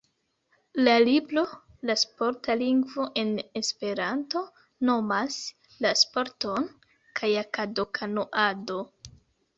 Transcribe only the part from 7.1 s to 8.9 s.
kajakado-kanuado.